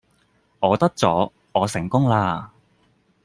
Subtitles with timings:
[0.61, 2.51] 我得咗，我成功啦